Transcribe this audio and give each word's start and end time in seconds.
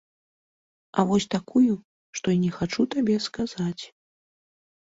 А 1.01 1.03
вось 1.09 1.27
такую, 1.35 1.75
што 2.21 2.27
і 2.37 2.39
не 2.47 2.49
хачу 2.57 2.81
табе 2.97 3.15
сказаць! 3.27 3.83